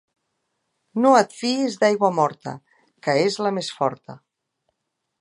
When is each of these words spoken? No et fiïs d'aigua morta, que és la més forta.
No 1.03 1.11
et 1.17 1.35
fiïs 1.41 1.77
d'aigua 1.83 2.11
morta, 2.21 2.57
que 3.05 3.19
és 3.29 3.41
la 3.49 3.53
més 3.59 3.73
forta. 3.81 4.21